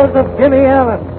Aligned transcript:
Tales 0.00 0.16
of 0.16 0.38
Jimmy 0.38 0.64
Allen. 0.64 1.09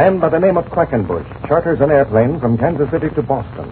Man 0.00 0.18
by 0.18 0.30
the 0.30 0.38
name 0.38 0.56
of 0.56 0.64
Quackenbush 0.72 1.28
charters 1.46 1.78
an 1.82 1.90
airplane 1.90 2.40
from 2.40 2.56
Kansas 2.56 2.88
City 2.90 3.10
to 3.10 3.20
Boston. 3.20 3.70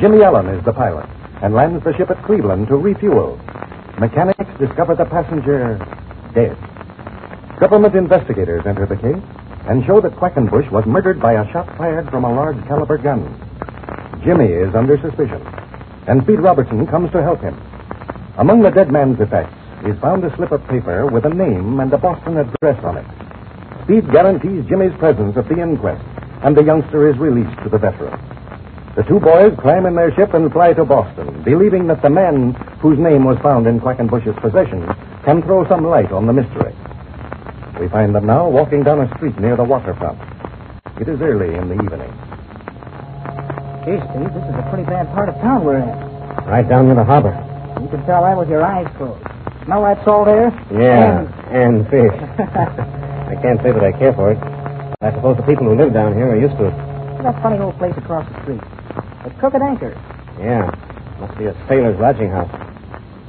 Jimmy 0.00 0.20
Allen 0.20 0.48
is 0.48 0.64
the 0.64 0.72
pilot 0.72 1.08
and 1.44 1.54
lands 1.54 1.84
the 1.84 1.94
ship 1.96 2.10
at 2.10 2.20
Cleveland 2.24 2.66
to 2.66 2.76
refuel. 2.76 3.38
Mechanics 3.96 4.50
discover 4.58 4.96
the 4.96 5.04
passenger 5.04 5.78
dead. 6.34 6.58
Government 7.60 7.94
investigators 7.94 8.66
enter 8.66 8.84
the 8.84 8.96
case 8.96 9.22
and 9.70 9.86
show 9.86 10.00
that 10.00 10.16
Quackenbush 10.16 10.68
was 10.72 10.84
murdered 10.86 11.22
by 11.22 11.34
a 11.34 11.46
shot 11.52 11.68
fired 11.78 12.10
from 12.10 12.24
a 12.24 12.34
large 12.34 12.58
caliber 12.66 12.98
gun. 12.98 13.22
Jimmy 14.24 14.50
is 14.50 14.74
under 14.74 14.98
suspicion, 14.98 15.40
and 16.08 16.24
Speed 16.24 16.40
Robertson 16.40 16.84
comes 16.88 17.12
to 17.12 17.22
help 17.22 17.42
him. 17.42 17.54
Among 18.38 18.62
the 18.62 18.70
dead 18.70 18.90
man's 18.90 19.20
effects 19.20 19.54
is 19.86 19.96
found 20.00 20.24
a 20.24 20.34
slip 20.34 20.50
of 20.50 20.66
paper 20.66 21.06
with 21.06 21.26
a 21.26 21.32
name 21.32 21.78
and 21.78 21.92
a 21.92 21.98
Boston 21.98 22.38
address 22.38 22.82
on 22.82 22.98
it. 22.98 23.19
Speed 23.90 24.06
guarantees 24.12 24.62
Jimmy's 24.70 24.94
presence 25.00 25.36
at 25.36 25.48
the 25.48 25.60
inquest, 25.60 26.06
and 26.46 26.56
the 26.56 26.62
youngster 26.62 27.10
is 27.10 27.18
released 27.18 27.58
to 27.64 27.68
the 27.68 27.76
veteran. 27.76 28.14
The 28.94 29.02
two 29.02 29.18
boys 29.18 29.50
climb 29.58 29.84
in 29.84 29.96
their 29.96 30.14
ship 30.14 30.32
and 30.32 30.46
fly 30.52 30.74
to 30.74 30.84
Boston, 30.84 31.42
believing 31.42 31.88
that 31.88 32.00
the 32.00 32.08
man 32.08 32.54
whose 32.78 33.00
name 33.00 33.24
was 33.24 33.36
found 33.42 33.66
in 33.66 33.80
Quackenbush's 33.80 34.38
possession 34.38 34.86
can 35.24 35.42
throw 35.42 35.66
some 35.66 35.82
light 35.84 36.12
on 36.12 36.28
the 36.28 36.32
mystery. 36.32 36.70
We 37.82 37.88
find 37.88 38.14
them 38.14 38.26
now 38.26 38.48
walking 38.48 38.84
down 38.84 39.00
a 39.00 39.10
street 39.16 39.36
near 39.40 39.56
the 39.56 39.64
waterfront. 39.64 40.22
It 41.00 41.08
is 41.08 41.20
early 41.20 41.58
in 41.58 41.66
the 41.66 41.74
evening. 41.82 42.14
Gee, 43.82 43.98
Steve, 44.06 44.30
this 44.30 44.46
is 44.46 44.54
a 44.54 44.66
pretty 44.70 44.86
bad 44.86 45.10
part 45.18 45.30
of 45.30 45.34
town 45.42 45.64
we're 45.64 45.82
in. 45.82 45.90
Right 46.46 46.68
down 46.68 46.86
near 46.86 46.94
the 46.94 47.02
harbor. 47.02 47.34
You 47.82 47.88
can 47.88 48.06
tell 48.06 48.22
that 48.22 48.38
with 48.38 48.50
your 48.50 48.62
eyes 48.62 48.86
closed. 48.96 49.26
Smell 49.64 49.82
that 49.82 49.98
salt 50.04 50.28
air? 50.28 50.54
Yeah, 50.70 51.26
mm. 51.26 51.50
and 51.50 51.90
fish. 51.90 53.00
I 53.30 53.38
can't 53.38 53.62
say 53.62 53.70
that 53.70 53.84
I 53.84 53.94
care 53.94 54.12
for 54.12 54.34
it. 54.34 54.38
I 55.00 55.14
suppose 55.14 55.38
the 55.38 55.46
people 55.46 55.70
who 55.70 55.78
live 55.78 55.94
down 55.94 56.18
here 56.18 56.34
are 56.34 56.36
used 56.36 56.58
to 56.58 56.66
it. 56.66 56.74
That 57.22 57.38
funny 57.42 57.62
old 57.62 57.78
place 57.78 57.94
across 57.96 58.26
the 58.26 58.42
street. 58.42 58.60
The 59.22 59.30
Crooked 59.38 59.62
Anchor. 59.62 59.94
Yeah. 60.42 60.66
Must 61.22 61.38
be 61.38 61.46
a 61.46 61.54
sailor's 61.68 61.94
lodging 62.00 62.30
house. 62.34 62.50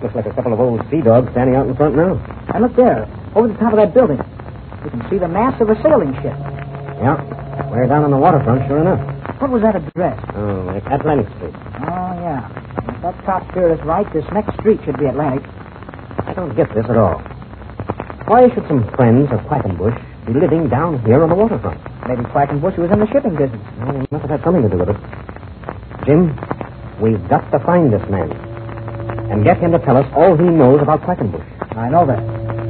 Looks 0.02 0.16
like 0.16 0.26
a 0.26 0.34
couple 0.34 0.54
of 0.54 0.60
old 0.60 0.82
sea 0.90 1.02
dogs 1.06 1.30
standing 1.38 1.56
out 1.56 1.68
in 1.68 1.76
front 1.78 1.94
now. 1.96 2.18
And 2.50 2.64
look 2.66 2.76
there, 2.76 3.06
over 3.36 3.48
the 3.48 3.54
top 3.62 3.74
of 3.74 3.78
that 3.78 3.94
building. 3.94 4.18
You 4.84 4.90
can 4.90 5.06
see 5.12 5.20
the 5.22 5.30
mast 5.30 5.62
of 5.62 5.70
a 5.70 5.78
sailing 5.86 6.18
ship. 6.26 6.34
Yeah. 6.98 7.22
We're 7.70 7.86
down 7.86 8.04
on 8.04 8.10
the 8.10 8.18
waterfront, 8.18 8.66
sure 8.68 8.82
enough. 8.82 9.00
What 9.40 9.52
was 9.52 9.62
that 9.62 9.76
address? 9.76 10.18
Oh, 10.34 10.66
like 10.66 10.82
Atlantic 10.90 11.30
Street. 11.38 11.54
Oh, 11.54 12.12
yeah. 12.26 12.50
If 12.90 13.02
that 13.06 13.16
top 13.24 13.46
steer 13.52 13.72
is 13.72 13.80
right, 13.86 14.12
this 14.14 14.26
next 14.34 14.58
street 14.58 14.80
should 14.84 14.98
be 14.98 15.06
Atlantic. 15.06 15.46
I 16.26 16.34
don't 16.34 16.56
get 16.56 16.74
this 16.74 16.90
at 16.90 16.98
all. 16.98 17.22
Why 18.32 18.48
should 18.56 18.64
some 18.72 18.88
friends 18.96 19.28
of 19.36 19.44
Quackenbush 19.44 20.00
be 20.24 20.32
living 20.32 20.70
down 20.70 21.04
here 21.04 21.22
on 21.22 21.28
the 21.28 21.36
waterfront? 21.36 21.84
Maybe 22.08 22.24
Quackenbush 22.32 22.80
was 22.80 22.88
in 22.88 23.04
the 23.04 23.08
shipping 23.12 23.36
business. 23.36 23.60
Well, 23.76 23.92
it 23.92 24.08
must 24.08 24.24
have 24.24 24.40
had 24.40 24.44
something 24.48 24.64
to 24.64 24.72
do 24.72 24.80
with 24.80 24.88
it. 24.88 25.00
Jim, 26.08 26.32
we've 27.04 27.20
got 27.28 27.44
to 27.52 27.60
find 27.60 27.92
this 27.92 28.00
man 28.08 28.32
and 29.36 29.44
get 29.44 29.60
him 29.60 29.76
to 29.76 29.80
tell 29.84 29.98
us 29.98 30.08
all 30.16 30.38
he 30.40 30.48
knows 30.48 30.80
about 30.80 31.04
Quackenbush. 31.04 31.44
I 31.76 31.90
know 31.92 32.08
that. 32.08 32.24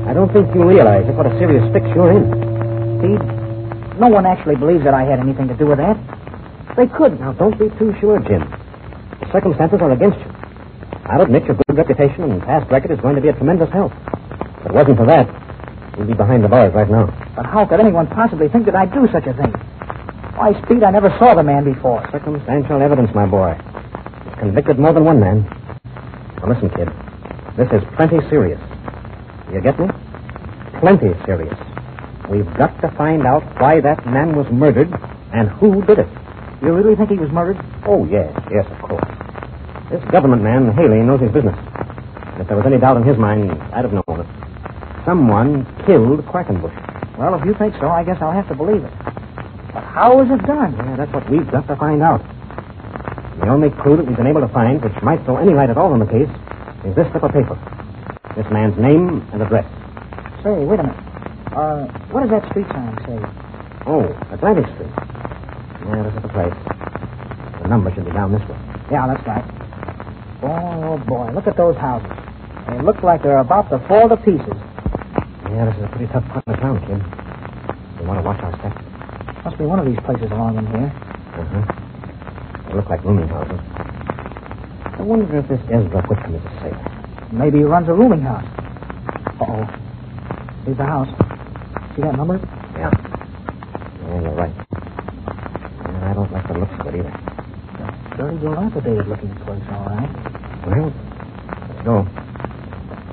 I 0.09 0.17
don't 0.17 0.33
think 0.33 0.49
you 0.57 0.65
realize 0.65 1.05
just 1.05 1.13
what 1.13 1.29
a 1.29 1.37
serious 1.37 1.61
fix 1.69 1.85
you're 1.93 2.09
in. 2.09 2.25
Steve, 2.97 3.21
no 4.01 4.09
one 4.09 4.25
actually 4.25 4.55
believes 4.55 4.83
that 4.83 4.95
I 4.95 5.05
had 5.05 5.19
anything 5.19 5.45
to 5.47 5.53
do 5.53 5.67
with 5.67 5.77
that. 5.77 5.93
They 6.73 6.89
couldn't. 6.89 7.21
Now, 7.21 7.37
don't 7.37 7.53
be 7.61 7.69
too 7.77 7.93
sure, 8.01 8.17
Jim. 8.17 8.49
The 9.21 9.29
circumstances 9.29 9.77
are 9.77 9.93
against 9.93 10.17
you. 10.25 10.31
I'll 11.05 11.21
admit 11.21 11.45
your 11.45 11.53
good 11.53 11.77
reputation 11.77 12.25
and 12.33 12.41
past 12.41 12.65
record 12.71 12.89
is 12.89 12.99
going 12.99 13.13
to 13.13 13.21
be 13.21 13.29
a 13.29 13.33
tremendous 13.37 13.69
help. 13.69 13.93
If 14.65 14.65
it 14.65 14.73
wasn't 14.73 14.97
for 14.97 15.05
that, 15.05 15.29
you'd 15.97 16.07
be 16.07 16.13
behind 16.13 16.43
the 16.43 16.49
bars 16.49 16.73
right 16.73 16.89
now. 16.89 17.05
But 17.35 17.45
how 17.45 17.65
could 17.65 17.79
anyone 17.79 18.07
possibly 18.07 18.47
think 18.49 18.65
that 18.65 18.75
I'd 18.75 18.93
do 18.93 19.07
such 19.11 19.25
a 19.27 19.33
thing? 19.33 19.51
Why, 20.35 20.53
Speed, 20.63 20.83
I 20.83 20.91
never 20.91 21.09
saw 21.19 21.35
the 21.35 21.43
man 21.43 21.63
before. 21.63 22.01
Circumstantial 22.11 22.81
evidence, 22.81 23.13
my 23.13 23.25
boy. 23.25 23.53
He's 24.25 24.39
convicted 24.39 24.79
more 24.79 24.93
than 24.93 25.05
one 25.05 25.19
man. 25.19 25.43
Now, 26.37 26.49
listen, 26.49 26.69
kid. 26.71 26.89
This 27.57 27.69
is 27.71 27.83
plenty 27.95 28.17
serious. 28.29 28.59
You 29.51 29.61
get 29.61 29.77
me? 29.79 29.87
Plenty 30.79 31.13
serious. 31.25 31.57
We've 32.29 32.47
got 32.55 32.79
to 32.81 32.89
find 32.97 33.27
out 33.27 33.43
why 33.59 33.81
that 33.81 34.05
man 34.05 34.35
was 34.35 34.47
murdered 34.51 34.89
and 35.33 35.49
who 35.49 35.83
did 35.83 35.99
it. 35.99 36.07
You 36.61 36.73
really 36.73 36.95
think 36.95 37.09
he 37.09 37.17
was 37.17 37.29
murdered? 37.31 37.57
Oh, 37.85 38.05
yes, 38.05 38.31
yes, 38.49 38.65
of 38.71 38.79
course. 38.87 39.03
This 39.91 40.01
government 40.11 40.41
man, 40.41 40.71
Haley, 40.73 41.03
knows 41.03 41.19
his 41.19 41.31
business. 41.31 41.57
If 42.39 42.47
there 42.47 42.55
was 42.55 42.65
any 42.65 42.79
doubt 42.79 42.97
in 42.97 43.03
his 43.03 43.17
mind, 43.17 43.51
I'd 43.73 43.83
have 43.83 43.91
known. 43.93 44.10
Someone 45.11 45.67
killed 45.85 46.23
Quackenbush. 46.23 46.71
Well, 47.19 47.35
if 47.35 47.43
you 47.43 47.53
think 47.59 47.75
so, 47.81 47.89
I 47.89 48.01
guess 48.01 48.15
I'll 48.21 48.31
have 48.31 48.47
to 48.47 48.55
believe 48.55 48.79
it. 48.79 48.93
But 49.75 49.83
how 49.83 50.15
was 50.15 50.31
it 50.31 50.39
done? 50.47 50.71
Yeah, 50.71 50.95
that's 50.95 51.11
what 51.11 51.29
we've 51.29 51.51
got 51.51 51.67
to 51.67 51.75
find 51.75 52.01
out. 52.01 52.23
The 53.43 53.49
only 53.51 53.71
clue 53.83 53.97
that 53.97 54.07
we've 54.07 54.15
been 54.15 54.31
able 54.31 54.39
to 54.39 54.47
find, 54.47 54.81
which 54.81 54.95
might 55.03 55.19
throw 55.25 55.35
any 55.35 55.51
light 55.51 55.69
at 55.69 55.75
all 55.75 55.91
on 55.91 55.99
the 55.99 56.07
case, 56.07 56.31
is 56.87 56.95
this 56.95 57.11
slip 57.11 57.27
of 57.27 57.35
paper. 57.35 57.59
This 58.39 58.47
man's 58.55 58.79
name 58.79 59.19
and 59.35 59.43
address. 59.43 59.67
Say, 60.47 60.55
wait 60.63 60.79
a 60.79 60.87
minute. 60.87 61.03
Uh, 61.51 61.91
what 62.15 62.23
does 62.23 62.31
that 62.31 62.47
street 62.47 62.71
sign 62.71 62.95
say? 63.03 63.19
Oh, 63.91 64.07
Atlantic 64.31 64.63
Street. 64.79 64.95
Yeah, 65.91 66.07
this 66.07 66.15
is 66.15 66.23
the 66.23 66.31
place. 66.31 66.55
The 67.59 67.67
number 67.67 67.91
should 67.91 68.07
be 68.07 68.15
down 68.15 68.31
this 68.31 68.47
way. 68.47 68.55
Yeah, 68.87 69.11
that's 69.11 69.27
right. 69.27 69.43
Oh 70.39 71.03
boy, 71.03 71.35
look 71.35 71.51
at 71.51 71.57
those 71.57 71.75
houses. 71.75 72.15
They 72.71 72.79
look 72.79 73.03
like 73.03 73.23
they're 73.23 73.43
about 73.43 73.67
to 73.75 73.79
fall 73.91 74.07
to 74.07 74.15
pieces. 74.15 74.55
Yeah, 75.51 75.65
this 75.67 75.75
is 75.75 75.83
a 75.83 75.87
pretty 75.91 76.07
tough 76.07 76.23
part 76.31 76.47
of 76.47 76.55
town, 76.63 76.79
kid. 76.87 77.03
We 77.99 78.07
want 78.07 78.19
to 78.19 78.25
watch 78.25 78.39
our 78.39 78.55
steps. 78.55 78.79
Must 79.43 79.57
be 79.57 79.65
one 79.65 79.79
of 79.79 79.85
these 79.85 79.99
places 80.07 80.31
along 80.31 80.57
in 80.57 80.65
here. 80.71 80.87
Uh-huh. 80.87 82.69
They 82.69 82.73
look 82.79 82.87
like 82.87 83.03
rooming 83.03 83.27
houses. 83.27 83.59
I 84.95 85.01
wonder 85.03 85.27
if 85.35 85.47
this 85.51 85.59
Ezra 85.67 86.07
Whitcomb 86.07 86.35
is 86.35 86.45
a 86.45 86.53
sailor. 86.63 86.87
Maybe 87.35 87.57
he 87.59 87.63
runs 87.65 87.89
a 87.89 87.93
rooming 87.93 88.21
house. 88.21 88.47
Uh-oh. 89.43 89.67
Here's 90.63 90.77
the 90.77 90.85
house. 90.87 91.11
See 91.95 92.01
that 92.01 92.15
number? 92.15 92.39
Yeah. 92.79 92.91
Yeah, 94.07 94.21
you're 94.21 94.31
right. 94.31 94.55
Yeah, 94.55 96.11
I 96.11 96.13
don't 96.13 96.31
like 96.31 96.47
the 96.47 96.59
looks 96.63 96.79
of 96.79 96.87
it 96.87 96.95
either. 96.95 97.11
dilapidated 98.39 99.07
looking 99.07 99.35
place, 99.43 99.63
all 99.67 99.83
right. 99.83 100.11
Well, 100.63 100.93
let's 101.67 101.83
go. 101.83 102.20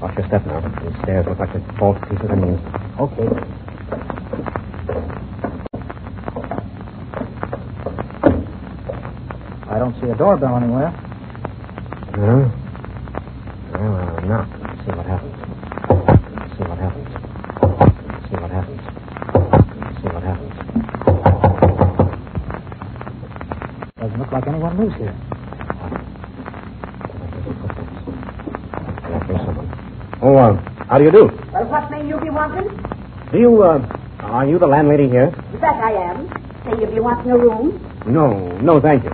Watch 0.00 0.16
your 0.16 0.26
step 0.28 0.46
now. 0.46 0.60
These 0.60 0.98
stairs 1.02 1.26
look 1.26 1.38
like 1.38 1.52
they 1.52 1.60
fall 1.78 1.94
to 1.94 2.00
pieces. 2.06 2.30
I 2.30 2.34
mean, 2.36 2.58
Okay. 2.98 3.28
I 9.70 9.78
don't 9.78 9.94
see 10.00 10.08
a 10.08 10.14
doorbell 10.16 10.56
anywhere. 10.56 10.90
no. 12.16 12.50
Well, 13.72 13.94
uh, 13.96 14.20
knock. 14.26 14.48
Let's 14.62 14.80
see 14.84 14.92
what 14.96 15.06
happens. 15.06 15.36
See 16.56 16.64
what 16.64 16.78
happens. 16.78 17.08
See 18.28 18.36
what 18.36 18.50
happens. 18.50 18.80
See 20.00 20.08
what 20.08 20.22
happens. 20.22 20.54
Doesn't 24.00 24.18
look 24.18 24.32
like 24.32 24.46
anyone 24.48 24.78
lives 24.78 24.96
here. 24.96 25.14
Oh, 30.20 30.36
uh, 30.36 30.54
how 30.88 30.98
do 30.98 31.04
you 31.04 31.12
do? 31.12 31.26
Well, 31.52 31.66
what 31.66 31.90
may 31.90 32.06
you 32.06 32.18
be 32.20 32.30
wanting? 32.30 32.66
Do 33.30 33.38
you, 33.38 33.62
uh, 33.62 33.78
are 34.20 34.46
you 34.46 34.58
the 34.58 34.66
landlady 34.66 35.08
here? 35.08 35.30
That 35.60 35.76
I 35.76 35.92
am. 36.10 36.28
Say 36.64 36.80
you 36.80 36.86
be 36.86 37.00
wanting 37.00 37.30
a 37.30 37.38
room? 37.38 37.78
No, 38.06 38.48
no, 38.58 38.80
thank 38.80 39.04
you. 39.04 39.12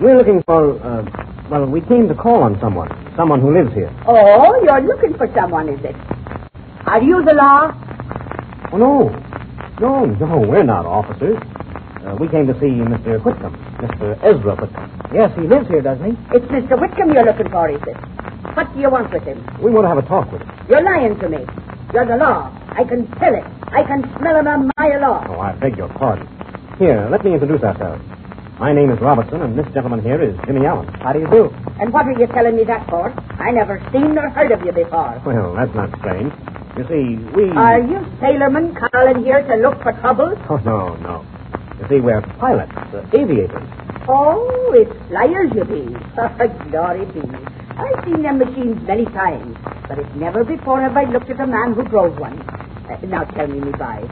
We're 0.00 0.16
looking 0.16 0.42
for, 0.42 0.80
uh, 0.82 1.04
well, 1.50 1.66
we 1.66 1.80
came 1.82 2.08
to 2.08 2.14
call 2.14 2.42
on 2.42 2.58
someone. 2.60 2.88
Someone 3.16 3.40
who 3.40 3.52
lives 3.54 3.72
here. 3.74 3.94
Oh, 4.08 4.60
you're 4.64 4.80
looking 4.82 5.14
for 5.16 5.30
someone, 5.34 5.68
is 5.68 5.84
it? 5.84 5.94
Are 6.86 7.02
you 7.02 7.22
the 7.24 7.34
law? 7.34 7.70
Oh, 8.72 8.76
no. 8.76 9.08
No, 9.80 10.04
no, 10.04 10.38
we're 10.48 10.64
not 10.64 10.84
officers. 10.84 11.38
Uh, 12.04 12.16
we 12.18 12.28
came 12.28 12.46
to 12.46 12.54
see 12.54 12.66
Mr. 12.80 13.22
Whitcomb, 13.22 13.54
Mr. 13.78 14.18
Ezra 14.24 14.56
Whitcomb. 14.56 14.90
Yes, 15.14 15.30
he 15.38 15.46
lives 15.46 15.68
here, 15.68 15.82
doesn't 15.82 16.04
he? 16.04 16.12
It's 16.34 16.46
Mr. 16.46 16.78
Whitcomb 16.80 17.12
you're 17.12 17.24
looking 17.24 17.50
for, 17.50 17.68
is 17.70 17.80
it? 17.86 17.96
What 18.54 18.72
do 18.74 18.80
you 18.80 18.90
want 18.90 19.12
with 19.12 19.22
him? 19.22 19.38
We 19.62 19.70
want 19.70 19.84
to 19.84 19.88
have 19.88 19.98
a 19.98 20.06
talk 20.06 20.30
with 20.32 20.42
him. 20.42 20.50
You're 20.68 20.82
lying 20.82 21.18
to 21.20 21.28
me. 21.28 21.38
You're 21.92 22.06
the 22.06 22.16
law. 22.16 22.50
I 22.70 22.84
can 22.84 23.06
tell 23.18 23.34
it. 23.34 23.44
I 23.72 23.82
can 23.84 24.02
smell 24.18 24.36
him 24.38 24.46
a 24.46 24.70
mile 24.78 25.04
off. 25.04 25.26
Oh, 25.28 25.40
I 25.40 25.52
beg 25.52 25.76
your 25.76 25.88
pardon. 25.88 26.26
Here, 26.78 27.08
let 27.10 27.24
me 27.24 27.32
introduce 27.34 27.62
ourselves. 27.62 28.02
My 28.58 28.72
name 28.72 28.90
is 28.90 29.00
Robertson, 29.00 29.40
and 29.42 29.58
this 29.58 29.66
gentleman 29.72 30.02
here 30.02 30.20
is 30.20 30.36
Jimmy 30.46 30.66
Allen. 30.66 30.86
How 31.00 31.12
do 31.12 31.20
you 31.20 31.30
do? 31.30 31.48
And 31.80 31.92
what 31.92 32.06
are 32.06 32.12
you 32.18 32.26
telling 32.26 32.56
me 32.56 32.64
that 32.64 32.88
for? 32.90 33.10
I 33.40 33.50
never 33.52 33.80
seen 33.92 34.14
nor 34.14 34.28
heard 34.30 34.52
of 34.52 34.60
you 34.64 34.72
before. 34.72 35.20
Well, 35.24 35.54
that's 35.54 35.74
not 35.74 35.88
strange. 35.98 36.32
You 36.76 36.84
see, 36.86 37.24
we... 37.34 37.50
Are 37.56 37.80
you 37.80 37.98
sailormen 38.20 38.76
calling 38.76 39.24
here 39.24 39.42
to 39.42 39.56
look 39.56 39.82
for 39.82 39.92
trouble? 40.00 40.36
Oh, 40.50 40.56
no, 40.58 40.94
no. 40.96 41.24
You 41.80 41.88
see, 41.88 42.00
we're 42.00 42.20
pilots, 42.38 42.72
uh, 42.92 43.06
aviators. 43.14 43.66
Oh, 44.08 44.72
it's 44.74 44.92
flyers 45.08 45.50
you 45.54 45.64
be. 45.64 45.86
Glory 46.70 47.06
be. 47.06 47.59
I've 47.80 48.04
seen 48.04 48.22
them 48.22 48.38
machines 48.38 48.76
many 48.86 49.06
times, 49.06 49.56
but 49.88 49.98
it's 49.98 50.14
never 50.14 50.44
before 50.44 50.80
have 50.82 50.96
I 50.96 51.04
looked 51.04 51.30
at 51.30 51.40
a 51.40 51.46
man 51.46 51.72
who 51.72 51.82
drove 51.84 52.18
one. 52.18 52.38
Uh, 52.40 53.00
now 53.06 53.24
tell 53.24 53.46
me, 53.46 53.60
me 53.60 53.72
boy, 53.72 54.04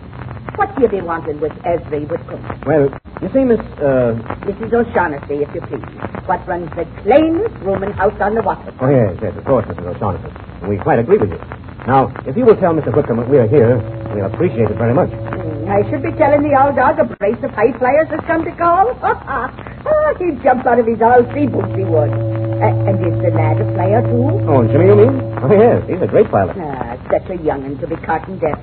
what 0.56 0.74
do 0.74 0.82
you 0.82 0.88
be 0.88 1.00
wanting 1.02 1.38
with 1.38 1.52
Ezra 1.66 2.00
Whitcomb? 2.00 2.40
Well, 2.64 2.88
you 3.20 3.28
see, 3.28 3.44
Miss, 3.44 3.60
uh... 3.76 4.16
Mrs. 4.48 4.72
O'Shaughnessy, 4.72 5.44
if 5.44 5.54
you 5.54 5.60
please. 5.68 5.84
What 6.24 6.46
runs 6.48 6.70
the 6.76 6.88
cleanest 7.02 7.54
rooming 7.60 7.92
house 7.92 8.16
on 8.20 8.34
the 8.34 8.42
water. 8.42 8.72
Oh, 8.80 8.88
yes, 8.88 9.18
yes, 9.20 9.36
of 9.36 9.44
course, 9.44 9.66
Mrs. 9.66 9.94
O'Shaughnessy. 9.96 10.32
We 10.66 10.78
quite 10.78 10.98
agree 10.98 11.18
with 11.18 11.30
you. 11.30 11.40
Now, 11.86 12.12
if 12.26 12.36
you 12.36 12.44
will 12.44 12.56
tell 12.56 12.72
Mr. 12.72 12.94
Whitcomb 12.94 13.18
that 13.18 13.28
we're 13.28 13.48
here, 13.48 13.76
we'll 14.14 14.32
appreciate 14.32 14.70
it 14.70 14.78
very 14.78 14.94
much. 14.94 15.10
Hmm, 15.10 15.68
I 15.68 15.84
should 15.90 16.02
be 16.02 16.12
telling 16.16 16.42
the 16.42 16.56
old 16.56 16.76
dog 16.76 16.98
a 16.98 17.04
brace 17.04 17.42
of 17.44 17.50
high 17.52 17.76
flyers 17.76 18.08
has 18.08 18.20
come 18.26 18.44
to 18.44 18.52
call. 18.56 18.96
oh, 19.02 20.14
he'd 20.18 20.42
jump 20.42 20.64
out 20.64 20.78
of 20.78 20.86
his 20.86 21.00
all 21.02 21.22
three 21.32 21.46
boots, 21.46 21.74
he 21.76 21.84
would. 21.84 22.37
Uh, 22.58 22.90
and 22.90 22.98
is 23.06 23.14
the 23.22 23.30
lad 23.30 23.60
a 23.60 23.66
player, 23.74 24.02
too? 24.02 24.42
Oh, 24.50 24.66
Jimmy, 24.66 24.86
you 24.90 24.96
mean? 24.96 25.14
Oh, 25.38 25.52
yes, 25.54 25.82
he's 25.86 26.02
a 26.02 26.10
great 26.10 26.26
pilot. 26.30 26.56
Ah, 26.58 26.98
such 27.10 27.30
a 27.30 27.38
young'un 27.42 27.78
to 27.78 27.86
be 27.86 27.94
caught 28.02 28.26
in 28.28 28.38
death. 28.38 28.58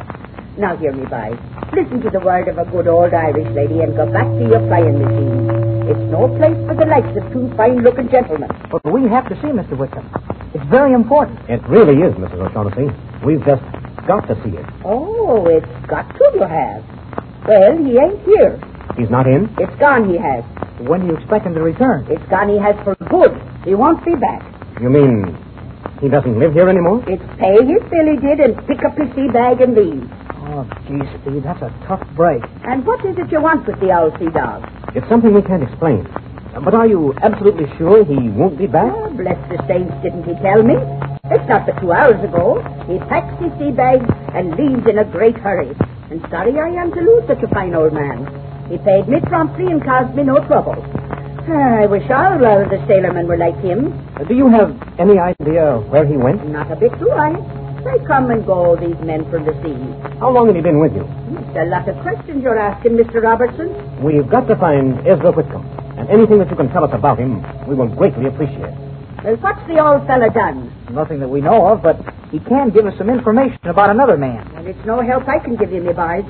Now 0.57 0.75
hear 0.75 0.91
me, 0.91 1.05
boy. 1.07 1.35
Listen 1.71 2.01
to 2.03 2.09
the 2.09 2.19
word 2.19 2.47
of 2.47 2.57
a 2.57 2.65
good 2.71 2.87
old 2.87 3.13
Irish 3.13 3.47
lady 3.55 3.79
and 3.79 3.95
go 3.95 4.05
back 4.11 4.27
to 4.27 4.43
your 4.47 4.59
flying 4.67 4.99
machine. 4.99 5.47
It's 5.87 6.05
no 6.11 6.27
place 6.39 6.55
for 6.67 6.75
the 6.75 6.87
likes 6.87 7.11
of 7.15 7.23
two 7.31 7.47
fine-looking 7.55 8.09
gentlemen. 8.09 8.49
But 8.71 8.83
we 8.83 9.07
have 9.07 9.27
to 9.29 9.35
see 9.39 9.51
Mr. 9.51 9.77
Whitcomb. 9.77 10.07
It's 10.53 10.63
very 10.69 10.93
important. 10.93 11.39
It 11.49 11.63
really 11.67 11.99
is, 12.03 12.13
Mrs. 12.15 12.39
O'Shaughnessy. 12.51 12.87
We've 13.25 13.43
just 13.45 13.63
got 14.07 14.27
to 14.27 14.35
see 14.43 14.55
it. 14.55 14.65
Oh, 14.83 15.47
it's 15.47 15.67
got 15.87 16.07
to, 16.19 16.23
you 16.35 16.43
have. 16.47 16.83
Well, 17.47 17.77
he 17.79 17.95
ain't 17.99 18.23
here. 18.23 18.59
He's 18.97 19.09
not 19.09 19.27
in? 19.27 19.47
It's 19.59 19.75
gone, 19.79 20.09
he 20.09 20.17
has. 20.17 20.43
When 20.79 21.01
do 21.01 21.07
you 21.07 21.15
expect 21.17 21.45
him 21.45 21.53
to 21.55 21.61
return? 21.61 22.05
It's 22.09 22.23
gone, 22.29 22.49
he 22.49 22.57
has 22.57 22.75
for 22.83 22.95
good. 23.07 23.31
He 23.63 23.75
won't 23.75 24.03
be 24.05 24.15
back. 24.15 24.43
You 24.81 24.89
mean 24.89 25.37
he 26.01 26.09
doesn't 26.09 26.37
live 26.37 26.53
here 26.53 26.69
anymore? 26.69 27.03
It's 27.07 27.23
pay 27.39 27.55
his 27.63 27.81
bill 27.89 28.07
he 28.11 28.17
did 28.19 28.39
and 28.43 28.55
pick 28.67 28.83
up 28.83 28.97
his 28.97 29.07
sea 29.15 29.29
bag 29.31 29.61
and 29.61 29.73
leave. 29.73 30.03
Oh, 30.51 30.67
gee, 30.87 30.99
Steve, 31.21 31.43
that's 31.43 31.61
a 31.61 31.71
tough 31.87 32.05
break. 32.15 32.43
And 32.63 32.85
what 32.85 33.03
is 33.05 33.15
it 33.17 33.31
you 33.31 33.41
want 33.41 33.65
with 33.65 33.79
the 33.79 33.95
old 33.97 34.19
sea 34.19 34.29
dog? 34.29 34.67
It's 34.95 35.07
something 35.07 35.33
we 35.33 35.41
can't 35.41 35.63
explain. 35.63 36.03
But 36.63 36.73
are 36.73 36.87
you 36.87 37.13
absolutely 37.23 37.65
sure 37.77 38.05
he 38.05 38.29
won't 38.29 38.57
be 38.57 38.67
back? 38.67 38.91
Oh, 38.95 39.09
bless 39.15 39.39
the 39.49 39.59
saints, 39.67 39.93
didn't 40.03 40.23
he 40.23 40.35
tell 40.43 40.61
me? 40.63 40.75
It's 41.31 41.47
not 41.49 41.65
but 41.65 41.79
two 41.81 41.91
hours 41.91 42.21
ago. 42.23 42.61
He 42.87 42.99
packs 43.09 43.33
his 43.41 43.51
sea 43.59 43.71
bag 43.71 44.03
and 44.35 44.55
leaves 44.55 44.87
in 44.87 44.99
a 44.99 45.05
great 45.05 45.35
hurry. 45.37 45.73
And 46.11 46.21
sorry 46.29 46.59
I 46.59 46.67
am 46.69 46.91
to 46.93 47.01
lose 47.01 47.23
such 47.27 47.41
a 47.43 47.47
fine 47.47 47.73
old 47.73 47.93
man. 47.93 48.23
He 48.69 48.77
paid 48.79 49.07
me 49.07 49.19
promptly 49.21 49.67
and 49.71 49.83
caused 49.83 50.15
me 50.15 50.23
no 50.23 50.39
trouble. 50.47 50.75
Ah, 51.47 51.83
I 51.83 51.85
wish 51.85 52.09
all 52.09 52.33
of 52.41 52.69
the 52.69 52.77
sailormen 52.89 53.27
were 53.27 53.37
like 53.37 53.57
him. 53.61 53.93
Do 54.27 54.33
you 54.33 54.49
have 54.49 54.73
any 54.97 55.19
idea 55.19 55.77
where 55.93 56.05
he 56.05 56.17
went? 56.17 56.47
Not 56.49 56.71
a 56.71 56.75
bit 56.75 56.91
do 56.97 57.11
I. 57.11 57.37
They 57.85 58.03
come 58.07 58.31
and 58.31 58.43
go, 58.43 58.75
these 58.75 58.97
men 59.05 59.29
from 59.29 59.45
the 59.45 59.53
sea. 59.61 59.77
How 60.19 60.31
long 60.31 60.47
had 60.47 60.55
he 60.55 60.61
been 60.63 60.79
with 60.79 60.95
you? 60.97 61.05
It's 61.37 61.57
a 61.61 61.69
lot 61.69 61.87
of 61.87 62.01
questions 62.01 62.41
you're 62.41 62.57
asking, 62.57 62.93
Mr. 62.97 63.21
Robertson. 63.21 63.69
We've 64.01 64.27
got 64.27 64.47
to 64.47 64.55
find 64.55 64.97
Ezra 65.05 65.31
Whitcomb. 65.31 65.65
And 65.99 66.09
anything 66.09 66.39
that 66.39 66.49
you 66.49 66.55
can 66.55 66.69
tell 66.69 66.83
us 66.83 66.91
about 66.93 67.19
him, 67.19 67.45
we 67.69 67.75
will 67.75 67.87
greatly 67.87 68.25
appreciate. 68.25 68.73
Well, 69.23 69.37
what's 69.37 69.61
the 69.67 69.77
old 69.77 70.07
fella 70.07 70.33
done? 70.33 70.73
Nothing 70.91 71.19
that 71.19 71.29
we 71.29 71.41
know 71.41 71.67
of, 71.67 71.83
but 71.83 71.97
he 72.31 72.39
can 72.39 72.71
give 72.71 72.87
us 72.87 72.97
some 72.97 73.09
information 73.09 73.59
about 73.65 73.91
another 73.91 74.17
man. 74.17 74.49
Well, 74.55 74.65
it's 74.65 74.85
no 74.85 75.01
help 75.01 75.29
I 75.29 75.37
can 75.37 75.55
give 75.55 75.71
you, 75.71 75.81
me 75.81 75.93
boys. 75.93 76.25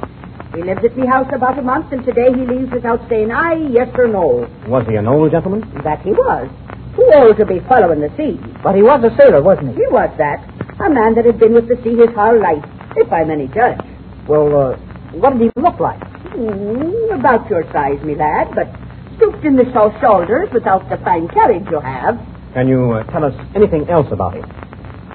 He 0.55 0.63
lives 0.63 0.85
at 0.85 0.95
me 0.95 1.05
house 1.05 1.27
about 1.35 1.59
a 1.59 1.61
month, 1.61 1.91
and 1.91 2.05
today 2.05 2.31
he 2.31 2.47
leaves 2.47 2.71
without 2.71 3.03
saying 3.09 3.29
aye, 3.29 3.67
yes, 3.71 3.89
or 3.97 4.07
no. 4.07 4.47
Was 4.67 4.87
he 4.87 4.95
an 4.95 5.05
old 5.05 5.31
gentleman? 5.31 5.67
That 5.83 5.99
he 6.01 6.11
was. 6.11 6.47
Too 6.95 7.11
old 7.13 7.35
to 7.37 7.45
be 7.45 7.59
following 7.67 7.99
the 7.99 8.07
sea. 8.15 8.39
But 8.63 8.75
he 8.75 8.81
was 8.81 9.03
a 9.03 9.11
sailor, 9.17 9.43
wasn't 9.43 9.75
he? 9.75 9.83
He 9.83 9.87
was 9.91 10.07
that. 10.17 10.39
A 10.79 10.89
man 10.89 11.13
that 11.15 11.25
had 11.25 11.39
been 11.39 11.53
with 11.53 11.67
the 11.67 11.75
sea 11.83 11.99
his 11.99 12.07
whole 12.15 12.39
life, 12.39 12.63
if 12.95 13.11
I'm 13.11 13.29
any 13.31 13.47
judge. 13.51 13.83
Well, 14.31 14.47
uh, 14.47 14.77
what 15.19 15.35
did 15.35 15.51
he 15.51 15.59
look 15.59 15.79
like? 15.83 15.99
Hmm, 16.31 17.11
about 17.11 17.49
your 17.49 17.67
size, 17.75 17.99
me 18.07 18.15
lad, 18.15 18.55
but 18.55 18.71
stooped 19.17 19.43
in 19.43 19.57
the 19.57 19.67
short 19.75 19.91
shoulders 19.99 20.47
without 20.53 20.87
the 20.87 20.95
fine 21.03 21.27
carriage 21.27 21.67
you 21.69 21.81
have. 21.83 22.15
Can 22.53 22.69
you 22.69 22.93
uh, 22.93 23.03
tell 23.11 23.25
us 23.25 23.35
anything 23.55 23.89
else 23.89 24.07
about 24.09 24.35
him? 24.35 24.47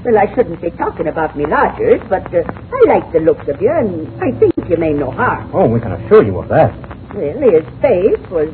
Well, 0.04 0.16
I 0.16 0.32
shouldn't 0.34 0.62
be 0.62 0.70
talking 0.70 1.08
about 1.08 1.36
me 1.36 1.44
lodgers, 1.44 2.00
but 2.08 2.24
uh, 2.32 2.40
I 2.40 2.80
like 2.88 3.12
the 3.12 3.20
looks 3.20 3.46
of 3.48 3.60
you, 3.60 3.68
and 3.70 4.08
I 4.22 4.32
think 4.38 4.54
you 4.68 4.76
may 4.78 4.92
no 4.94 5.10
harm. 5.10 5.50
Oh, 5.52 5.68
we 5.68 5.78
can 5.78 5.92
assure 5.92 6.24
you 6.24 6.38
of 6.38 6.48
that. 6.48 6.72
Well, 7.12 7.36
his 7.36 7.68
face 7.84 8.24
was, 8.32 8.48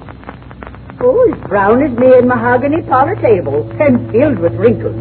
oh, 0.98 1.32
as 1.32 1.38
brown 1.48 1.84
as 1.86 1.96
me 1.96 2.18
and 2.18 2.26
mahogany 2.26 2.82
parlor 2.82 3.14
table, 3.22 3.62
and 3.78 4.10
filled 4.10 4.40
with 4.40 4.54
wrinkles, 4.54 4.96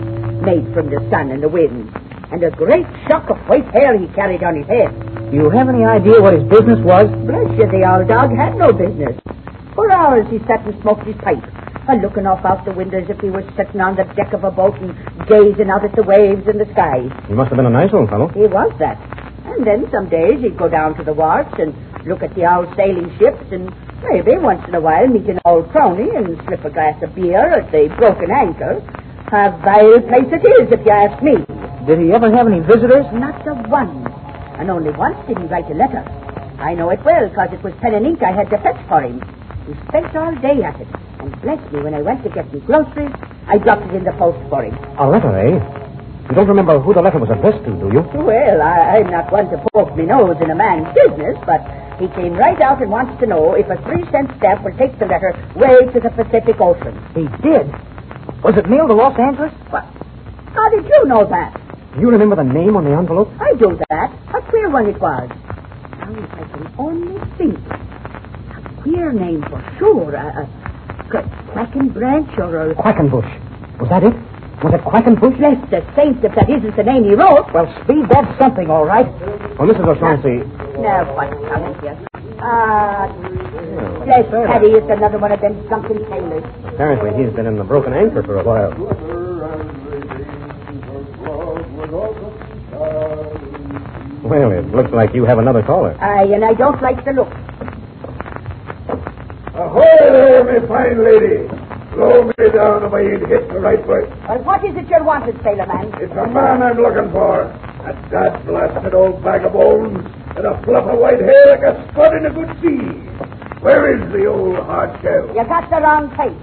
made 0.45 0.69
from 0.73 0.91
the 0.93 1.01
sun 1.09 1.31
and 1.31 1.41
the 1.41 1.49
wind, 1.49 1.89
and 2.31 2.43
a 2.43 2.51
great 2.51 2.85
shock 3.07 3.27
of 3.31 3.37
white 3.49 3.65
hair 3.73 3.97
he 3.97 4.05
carried 4.13 4.43
on 4.43 4.55
his 4.57 4.67
head. 4.67 4.93
Do 5.31 5.37
you 5.37 5.49
have 5.49 5.67
any 5.67 5.83
idea 5.83 6.21
what 6.21 6.35
his 6.37 6.43
business 6.43 6.77
was? 6.85 7.09
Bless 7.25 7.49
you, 7.57 7.65
the 7.73 7.89
old 7.89 8.07
dog 8.07 8.29
had 8.37 8.55
no 8.55 8.71
business. 8.71 9.17
For 9.73 9.89
hours 9.91 10.27
he 10.29 10.37
sat 10.45 10.61
and 10.61 10.79
smoked 10.81 11.07
his 11.07 11.17
pipe, 11.25 11.41
a 11.87 11.95
looking 11.95 12.25
off 12.25 12.43
out 12.45 12.65
the 12.65 12.73
window 12.73 12.97
as 13.01 13.09
if 13.09 13.19
he 13.21 13.29
was 13.29 13.45
sitting 13.55 13.81
on 13.81 13.95
the 13.95 14.03
deck 14.17 14.33
of 14.33 14.43
a 14.43 14.51
boat 14.51 14.73
and 14.81 14.93
gazing 15.29 15.69
out 15.69 15.85
at 15.85 15.95
the 15.95 16.03
waves 16.03 16.41
and 16.47 16.59
the 16.59 16.65
sky. 16.73 17.05
He 17.27 17.33
must 17.33 17.49
have 17.49 17.57
been 17.57 17.69
a 17.69 17.73
nice 17.73 17.93
old 17.93 18.09
fellow. 18.09 18.27
He 18.29 18.47
was 18.49 18.73
that. 18.79 18.97
And 19.45 19.65
then 19.65 19.85
some 19.91 20.09
days 20.09 20.41
he'd 20.41 20.57
go 20.57 20.67
down 20.67 20.97
to 20.97 21.03
the 21.03 21.13
wharfs 21.13 21.53
and 21.59 21.73
look 22.05 22.23
at 22.23 22.33
the 22.33 22.49
old 22.49 22.73
sailing 22.75 23.13
ships 23.17 23.45
and 23.51 23.69
maybe 24.01 24.37
once 24.37 24.65
in 24.67 24.73
a 24.73 24.81
while 24.81 25.07
meet 25.07 25.29
an 25.29 25.39
old 25.45 25.69
crony 25.69 26.09
and 26.15 26.37
slip 26.45 26.65
a 26.65 26.69
glass 26.69 26.97
of 27.03 27.13
beer 27.13 27.61
at 27.61 27.71
the 27.71 27.93
Broken 27.97 28.31
Anchor. 28.33 28.81
A 29.29 29.51
vile 29.61 30.01
place 30.05 30.29
it 30.31 30.45
is, 30.45 30.71
if 30.71 30.85
you 30.85 30.91
ask 30.91 31.21
me. 31.21 31.37
Did 31.85 31.99
he 31.99 32.13
ever 32.13 32.33
have 32.33 32.47
any 32.47 32.61
visitors? 32.61 33.05
Not 33.13 33.45
a 33.47 33.53
one. 33.69 34.05
And 34.57 34.69
only 34.69 34.91
once 34.91 35.17
did 35.27 35.37
he 35.37 35.45
write 35.45 35.69
a 35.69 35.73
letter. 35.73 36.01
I 36.57 36.73
know 36.73 36.89
it 36.89 37.03
well, 37.03 37.27
because 37.27 37.49
it 37.51 37.61
was 37.63 37.73
pen 37.81 37.93
and 37.95 38.05
ink 38.05 38.23
I 38.23 38.31
had 38.31 38.49
to 38.49 38.57
fetch 38.57 38.79
for 38.87 39.01
him. 39.01 39.21
He 39.67 39.73
spent 39.89 40.15
all 40.15 40.33
day 40.35 40.63
at 40.63 40.79
it. 40.79 40.87
And 41.25 41.41
bless 41.41 41.57
me, 41.73 41.81
when 41.81 41.95
I 41.95 42.01
went 42.05 42.21
to 42.23 42.29
get 42.29 42.53
me 42.53 42.59
groceries, 42.61 43.09
I 43.47 43.57
dropped 43.57 43.89
it 43.89 43.95
in 43.97 44.03
the 44.03 44.13
post 44.13 44.37
for 44.47 44.61
him. 44.61 44.77
A 45.01 45.09
letter, 45.09 45.33
eh? 45.33 45.57
You 46.29 46.35
don't 46.37 46.47
remember 46.47 46.77
who 46.79 46.93
the 46.93 47.01
letter 47.01 47.17
was 47.17 47.29
addressed 47.33 47.65
to, 47.65 47.73
do 47.81 47.89
you? 47.89 48.01
Well, 48.13 48.61
I, 48.61 49.01
I'm 49.01 49.09
not 49.09 49.31
one 49.31 49.49
to 49.49 49.57
poke 49.73 49.97
my 49.97 50.05
nose 50.05 50.37
in 50.39 50.51
a 50.51 50.55
man's 50.55 50.85
business, 50.93 51.33
but 51.49 51.65
he 51.97 52.05
came 52.13 52.33
right 52.37 52.61
out 52.61 52.77
and 52.81 52.91
wants 52.91 53.17
to 53.21 53.25
know 53.25 53.53
if 53.57 53.65
a 53.73 53.77
three 53.89 54.05
cent 54.13 54.29
stamp 54.37 54.61
will 54.61 54.77
take 54.77 54.93
the 55.01 55.05
letter 55.09 55.33
way 55.57 55.89
to 55.93 55.99
the 55.99 56.13
Pacific 56.13 56.61
Ocean. 56.61 56.93
He 57.17 57.25
did. 57.41 57.65
Was 58.45 58.53
it 58.57 58.69
mailed 58.69 58.89
to 58.89 58.93
Los 58.93 59.17
Angeles? 59.17 59.53
What? 59.73 59.85
How 60.53 60.69
did 60.69 60.85
you 60.85 61.05
know 61.09 61.25
that? 61.25 61.57
Do 61.93 62.01
you 62.01 62.09
remember 62.13 62.35
the 62.35 62.45
name 62.45 62.77
on 62.77 62.85
the 62.85 62.93
envelope? 62.93 63.29
I 63.41 63.53
do 63.57 63.79
that. 63.89 64.13
A 64.29 64.41
queer 64.49 64.69
one 64.69 64.85
it 64.93 65.01
was. 65.01 65.29
Now, 65.29 66.13
if 66.21 66.33
I 66.37 66.43
can 66.53 66.69
only 66.77 67.17
think. 67.37 67.57
A 67.57 68.81
queer 68.81 69.11
name 69.13 69.41
for 69.49 69.61
sure. 69.79 70.13
A, 70.13 70.45
a 70.45 70.65
Quackenbranch 71.09 72.37
or 72.37 72.71
a... 72.71 72.75
Quackenbush. 72.75 73.79
Was 73.79 73.89
that 73.89 74.03
it? 74.03 74.13
Was 74.63 74.73
it 74.73 74.81
Quackenbush? 74.81 75.37
Bless 75.37 75.59
the 75.69 75.81
saints 75.95 76.19
if 76.23 76.33
that 76.35 76.49
isn't 76.49 76.75
the 76.75 76.83
name 76.83 77.03
he 77.03 77.13
wrote. 77.13 77.51
Well, 77.53 77.67
Speed, 77.83 78.05
that's 78.09 78.31
something, 78.39 78.69
all 78.69 78.85
right. 78.85 79.05
Well, 79.59 79.67
Mrs. 79.69 79.85
O'Shaughnessy, 79.85 80.43
Now, 80.81 81.05
what's 81.15 81.33
coming 81.51 81.75
here? 81.81 81.97
Ah, 82.39 83.07
bless 84.03 84.25
Paddy, 84.29 84.71
it's 84.75 84.89
another 84.89 85.17
one 85.19 85.31
of 85.31 85.39
them 85.41 85.55
drunken 85.67 85.97
sailors. 86.09 86.43
apparently 86.65 87.11
he's 87.23 87.33
been 87.35 87.45
in 87.45 87.55
the 87.55 87.63
broken 87.63 87.93
anchor 87.93 88.23
for 88.23 88.39
a 88.39 88.43
while. 88.43 88.71
Well, 94.23 94.51
it 94.51 94.65
looks 94.73 94.91
like 94.91 95.13
you 95.13 95.23
have 95.25 95.37
another 95.37 95.61
caller. 95.61 95.95
Aye, 96.01 96.33
and 96.33 96.43
I 96.43 96.53
don't 96.53 96.81
like 96.81 97.03
the 97.05 97.11
look. 97.13 97.29
Ahoy 99.55 99.87
there, 100.11 100.43
my 100.43 100.67
fine 100.67 100.99
lady. 100.99 101.47
Blow 101.95 102.27
me 102.27 102.45
down 102.51 102.83
if 102.83 102.91
I 102.91 102.99
ain't 103.07 103.23
hit 103.23 103.47
the 103.47 103.59
right 103.63 103.79
way. 103.87 104.03
Well, 104.27 104.43
what 104.43 104.59
is 104.67 104.75
it 104.75 104.89
you're 104.89 105.03
wanted, 105.03 105.39
sailor 105.43 105.65
man? 105.65 105.95
It's 105.95 106.11
a 106.11 106.27
man 106.27 106.59
I'm 106.61 106.75
looking 106.75 107.07
for. 107.15 107.47
A 107.87 107.93
dad 108.11 108.43
blasted 108.45 108.93
old 108.93 109.23
bag 109.23 109.45
of 109.45 109.53
bones 109.53 110.03
and 110.35 110.43
a 110.45 110.59
fluff 110.67 110.91
of 110.91 110.99
white 110.99 111.23
hair 111.23 111.55
like 111.55 111.63
a 111.63 111.87
spud 111.87 112.11
in 112.19 112.25
a 112.27 112.33
good 112.35 112.51
sea. 112.59 112.83
Where 113.63 113.95
is 113.95 114.03
the 114.11 114.27
old 114.27 114.59
hard 114.67 114.91
shell? 115.01 115.31
You 115.31 115.47
got 115.47 115.69
the 115.71 115.79
wrong 115.79 116.11
place. 116.19 116.35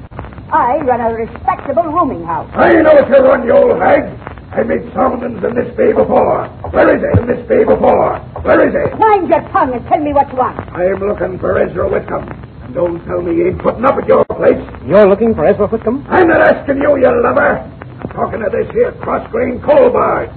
I 0.48 0.80
run 0.80 1.00
a 1.04 1.12
respectable 1.12 1.84
rooming 1.92 2.24
house. 2.24 2.48
I 2.54 2.72
know 2.80 2.94
what 2.96 3.08
you 3.12 3.20
run, 3.20 3.44
you 3.44 3.52
old 3.52 3.76
hag. 3.76 4.08
I 4.56 4.62
made 4.64 4.88
soundings 4.94 5.44
in 5.44 5.52
this 5.54 5.68
bay 5.76 5.92
before. 5.92 6.48
Where 6.72 6.96
is 6.96 7.02
it? 7.04 7.18
In 7.20 7.26
this 7.28 7.44
bay 7.46 7.64
before. 7.64 8.20
Where 8.40 8.68
is 8.68 8.72
it? 8.72 8.98
Mind 8.98 9.28
your 9.28 9.40
tongue 9.52 9.72
and 9.74 9.84
tell 9.88 10.00
me 10.00 10.12
what 10.14 10.32
you 10.32 10.38
want. 10.38 10.56
I'm 10.72 10.96
looking 10.96 11.38
for 11.38 11.58
Ezra 11.60 11.88
Whitcomb. 11.88 12.51
Don't 12.74 13.04
tell 13.04 13.20
me 13.20 13.36
you 13.36 13.48
ain't 13.48 13.60
putting 13.60 13.84
up 13.84 13.96
at 14.00 14.08
your 14.08 14.24
place. 14.24 14.56
You're 14.86 15.06
looking 15.06 15.34
for 15.34 15.44
Ezra 15.44 15.68
Whitcomb? 15.68 16.06
I'm 16.08 16.28
not 16.28 16.40
asking 16.40 16.78
you, 16.78 16.96
you 16.96 17.22
lover. 17.22 17.60
I'm 17.60 18.08
talking 18.16 18.40
to 18.40 18.48
this 18.48 18.70
here 18.72 18.92
cross-grain 18.92 19.60
coal 19.60 19.90
barge. 19.90 20.30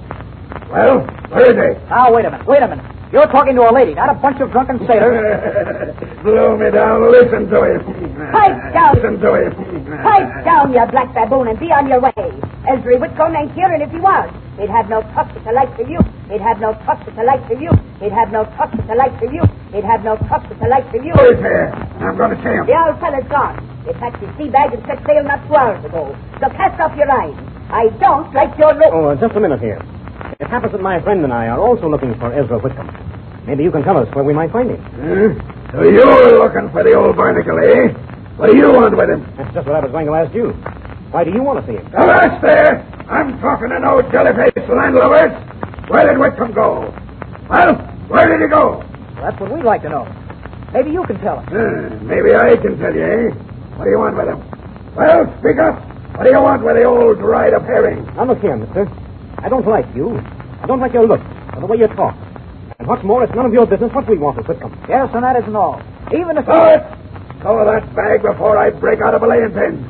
Well, 0.70 1.00
where 1.32 1.48
is 1.48 1.56
he? 1.56 1.84
Ah, 1.88 2.08
now, 2.08 2.14
wait 2.14 2.26
a 2.26 2.30
minute, 2.30 2.46
wait 2.46 2.62
a 2.62 2.68
minute. 2.68 2.84
You're 3.12 3.26
talking 3.32 3.54
to 3.54 3.62
a 3.62 3.72
lady, 3.72 3.94
not 3.94 4.10
a 4.10 4.18
bunch 4.18 4.40
of 4.42 4.50
drunken 4.50 4.84
sailors. 4.86 5.16
Blow 6.22 6.58
me 6.58 6.70
down. 6.70 7.06
Listen 7.10 7.48
to 7.48 7.58
him. 7.62 7.80
Pipe 8.34 8.72
down. 8.74 8.94
Listen 8.98 9.20
to 9.22 9.30
him. 9.40 9.52
Pipe 10.02 10.44
down, 10.44 10.74
you 10.74 10.84
black 10.90 11.14
baboon, 11.14 11.48
and 11.48 11.58
be 11.58 11.70
on 11.72 11.88
your 11.88 12.00
way. 12.00 12.12
Ezra 12.68 12.98
Whitcomb 12.98 13.36
ain't 13.36 13.52
here, 13.52 13.70
and 13.72 13.80
if 13.80 13.90
he 13.90 14.00
was, 14.00 14.28
he'd 14.58 14.68
have 14.68 14.90
no 14.90 15.00
touch 15.14 15.32
to 15.32 15.52
light 15.52 15.70
for 15.76 15.86
you. 15.88 16.00
He'd 16.28 16.42
have 16.42 16.58
no 16.60 16.74
touch 16.84 17.00
to 17.06 17.22
light 17.22 17.46
for 17.46 17.54
you. 17.54 17.70
He'd 18.02 18.12
have 18.12 18.32
no 18.32 18.44
touch 18.58 18.74
to 18.74 18.94
light 18.94 19.16
for 19.22 19.30
you. 19.32 19.42
He'd 19.76 19.84
have 19.84 20.00
no 20.00 20.16
touch 20.24 20.40
to 20.48 20.66
light 20.72 20.88
for 20.88 20.96
you. 21.04 21.12
Who 21.12 21.36
is 21.36 21.40
there? 21.44 21.68
I'm 22.00 22.16
going 22.16 22.32
to 22.32 22.40
see 22.40 22.48
him. 22.48 22.64
The 22.64 22.72
old 22.80 22.96
fella's 22.96 23.28
gone. 23.28 23.60
They 23.84 23.92
packed 23.92 24.24
his 24.24 24.32
sea 24.40 24.48
bag 24.48 24.72
and 24.72 24.80
set 24.88 25.04
sail 25.04 25.20
not 25.20 25.44
two 25.44 25.52
hours 25.54 25.84
ago. 25.84 26.16
So 26.40 26.48
cast 26.56 26.80
off 26.80 26.96
your 26.96 27.12
eyes. 27.12 27.36
I 27.68 27.92
don't 28.00 28.32
like 28.32 28.56
your 28.56 28.72
look. 28.72 28.88
Oh, 28.88 29.12
just 29.20 29.36
a 29.36 29.40
minute 29.40 29.60
here. 29.60 29.76
It 30.40 30.48
happens 30.48 30.72
that 30.72 30.80
my 30.80 30.96
friend 31.04 31.20
and 31.28 31.32
I 31.32 31.48
are 31.52 31.60
also 31.60 31.92
looking 31.92 32.16
for 32.16 32.32
Ezra 32.32 32.56
Whitcomb. 32.58 32.88
Maybe 33.46 33.64
you 33.64 33.70
can 33.70 33.84
tell 33.84 33.98
us 34.00 34.08
where 34.16 34.24
we 34.24 34.32
might 34.32 34.50
find 34.50 34.70
him. 34.72 34.80
Huh? 34.80 35.76
So 35.76 35.82
you're 35.84 36.40
looking 36.40 36.72
for 36.72 36.80
the 36.82 36.94
old 36.96 37.14
barnacle, 37.14 37.60
eh? 37.60 37.92
What 38.40 38.48
do 38.50 38.56
you 38.56 38.72
want 38.72 38.96
with 38.96 39.10
him? 39.12 39.28
That's 39.36 39.52
just 39.52 39.66
what 39.68 39.76
I 39.76 39.80
was 39.84 39.92
going 39.92 40.06
to 40.06 40.14
ask 40.16 40.32
you. 40.34 40.56
Why 41.12 41.22
do 41.24 41.30
you 41.36 41.42
want 41.44 41.60
to 41.60 41.66
see 41.68 41.76
him? 41.76 41.86
Avast 41.92 42.40
there! 42.40 42.80
I'm 43.12 43.38
talking 43.44 43.68
to 43.68 43.78
no 43.80 44.00
jelly-faced 44.08 44.72
landlubbers. 44.72 45.36
Where 45.90 46.08
did 46.08 46.16
Whitcomb 46.18 46.52
go? 46.56 46.96
Well, 47.48 47.76
where 48.08 48.26
did 48.26 48.40
he 48.40 48.48
go? 48.48 48.82
That's 49.20 49.40
what 49.40 49.52
we'd 49.52 49.64
like 49.64 49.82
to 49.82 49.88
know. 49.88 50.04
Maybe 50.72 50.90
you 50.90 51.04
can 51.04 51.18
tell 51.20 51.38
us. 51.38 51.48
Uh, 51.48 51.88
maybe 52.02 52.34
I 52.34 52.56
can 52.56 52.78
tell 52.78 52.94
you, 52.94 53.04
eh? 53.04 53.30
What 53.76 53.84
do 53.84 53.90
you 53.90 53.98
want 53.98 54.16
with 54.16 54.28
him? 54.28 54.40
Well, 54.94 55.26
speak 55.40 55.58
up. 55.58 55.80
What 56.16 56.24
do 56.24 56.30
you 56.30 56.40
want 56.40 56.64
with 56.64 56.76
the 56.76 56.84
old 56.84 57.18
dried-up 57.18 57.62
herring? 57.64 58.04
Now, 58.16 58.24
look 58.24 58.40
here, 58.40 58.56
mister. 58.56 58.88
I 59.38 59.48
don't 59.48 59.66
like 59.66 59.86
you. 59.94 60.16
I 60.16 60.66
don't 60.66 60.80
like 60.80 60.92
your 60.92 61.06
look 61.06 61.20
or 61.54 61.60
the 61.60 61.66
way 61.66 61.76
you 61.78 61.88
talk. 61.88 62.16
And 62.78 62.88
what's 62.88 63.02
more, 63.04 63.24
it's 63.24 63.34
none 63.34 63.46
of 63.46 63.52
your 63.52 63.66
business 63.66 63.92
what 63.92 64.08
we 64.08 64.18
want 64.18 64.36
with 64.36 64.46
Whitcomb. 64.46 64.72
Yes, 64.88 65.08
and 65.14 65.24
that 65.24 65.36
isn't 65.36 65.56
all. 65.56 65.80
Even 66.12 66.36
if... 66.36 66.44
Throw 66.44 66.74
it! 66.74 66.82
Throw 67.40 67.64
that 67.64 67.94
bag 67.94 68.22
before 68.22 68.56
I 68.56 68.70
break 68.70 69.00
out 69.00 69.14
a 69.14 69.18
belaying 69.18 69.52
pin. 69.52 69.86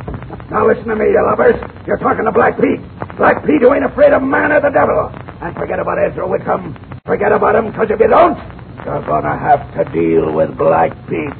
Now 0.51 0.67
listen 0.67 0.87
to 0.87 0.97
me, 0.97 1.07
you 1.07 1.23
lovers. 1.27 1.57
You're 1.87 1.99
talking 1.99 2.25
to 2.25 2.33
Black 2.33 2.59
Pete. 2.61 2.81
Black 3.17 3.45
Pete 3.47 3.63
who 3.63 3.75
ain't 3.75 3.85
afraid 3.85 4.13
of 4.13 4.23
man 4.23 4.53
or 4.53 4.61
the 4.61 4.71
devil. 4.71 5.11
And 5.43 5.55
forget 5.57 5.79
about 5.79 5.99
Ezra 5.99 6.27
Whitcomb. 6.27 6.75
Forget 7.05 7.33
about 7.33 7.55
him, 7.55 7.71
because 7.71 7.91
if 7.91 7.99
you 8.01 8.09
don't, 8.09 8.39
you're 8.85 9.03
gonna 9.07 9.39
have 9.39 9.63
to 9.75 9.85
deal 9.93 10.33
with 10.33 10.57
Black 10.57 10.93
Pete. 11.09 11.33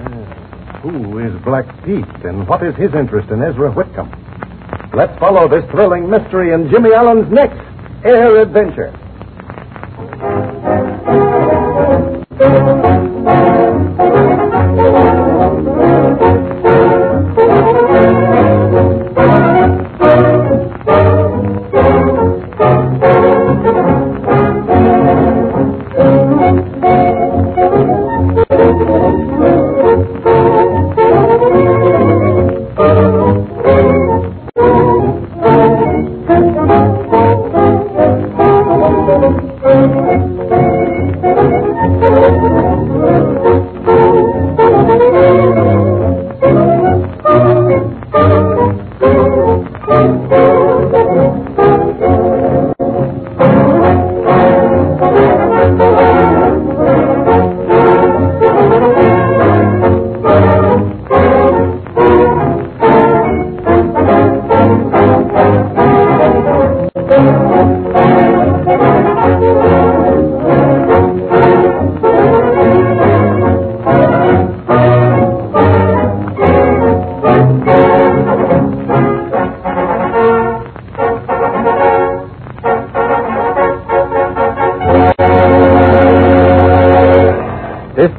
Ah, 0.00 0.80
who 0.82 1.18
is 1.18 1.34
Black 1.42 1.66
Pete, 1.84 2.24
and 2.24 2.46
what 2.48 2.62
is 2.62 2.74
his 2.76 2.94
interest 2.94 3.30
in 3.30 3.42
Ezra 3.42 3.70
Whitcomb? 3.70 4.10
Let's 4.94 5.16
follow 5.18 5.48
this 5.48 5.68
thrilling 5.70 6.08
mystery 6.08 6.52
in 6.52 6.70
Jimmy 6.70 6.92
Allen's 6.92 7.30
next 7.30 7.60
Air 8.04 8.40
Adventure. 8.40 8.92
This 48.10 48.47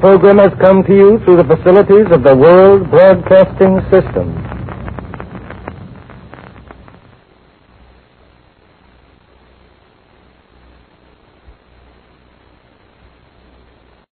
program 0.10 0.40
has 0.40 0.52
come 0.60 0.82
to 0.82 0.92
you 0.92 1.20
through 1.24 1.38
the 1.38 1.46
facilities 1.46 2.10
of 2.12 2.24
the 2.24 2.36
World 2.36 2.90
Broadcasting 2.90 3.78
System. 3.94 4.49